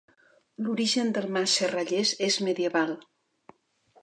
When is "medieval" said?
2.49-2.97